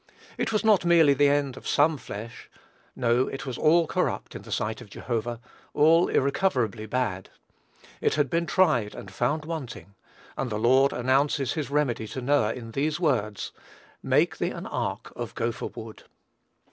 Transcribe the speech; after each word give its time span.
It 0.35 0.51
was 0.51 0.63
not 0.63 0.83
merely 0.83 1.13
the 1.13 1.29
end 1.29 1.55
of 1.57 1.67
some 1.67 1.95
flesh; 1.95 2.49
no, 2.95 3.27
it 3.27 3.45
was 3.45 3.55
all 3.55 3.85
corrupt, 3.85 4.33
in 4.33 4.41
the 4.41 4.51
sight 4.51 4.81
of 4.81 4.89
Jehovah, 4.89 5.39
all 5.75 6.07
irrecoverably 6.09 6.87
bad. 6.87 7.29
It 8.01 8.15
had 8.15 8.27
been 8.27 8.47
tried, 8.47 8.95
and 8.95 9.11
found 9.13 9.45
wanting; 9.45 9.93
and 10.35 10.49
the 10.49 10.57
Lord 10.57 10.91
announces 10.91 11.53
his 11.53 11.69
remedy 11.69 12.07
to 12.07 12.19
Noah 12.21 12.53
in 12.55 12.71
these 12.71 12.99
words, 12.99 13.51
"Make 14.01 14.39
thee 14.39 14.49
an 14.49 14.65
ark 14.65 15.13
of 15.15 15.35
gopher 15.35 15.67
wood." 15.67 16.01